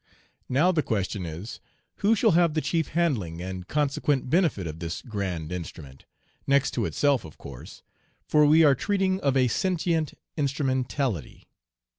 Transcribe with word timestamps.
Now 0.49 0.71
the 0.71 0.81
question 0.81 1.27
is, 1.27 1.59
who 1.97 2.15
shall 2.15 2.31
have 2.31 2.55
the 2.55 2.59
chief 2.61 2.87
handling 2.87 3.39
and 3.39 3.67
consequent 3.67 4.31
benefit 4.31 4.65
of 4.65 4.79
this 4.79 5.03
grand 5.03 5.51
instrument, 5.51 6.05
next 6.47 6.71
to 6.71 6.85
itself, 6.85 7.23
of 7.23 7.37
course, 7.37 7.83
for 8.27 8.43
we 8.47 8.63
are 8.63 8.73
treating 8.73 9.19
of 9.21 9.37
a 9.37 9.47
sentient 9.47 10.15
instrumentality. 10.35 11.47